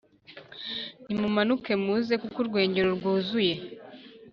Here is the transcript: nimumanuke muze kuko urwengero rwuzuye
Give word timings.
nimumanuke 1.05 1.71
muze 1.83 2.13
kuko 2.21 2.37
urwengero 2.43 2.89
rwuzuye 2.97 3.55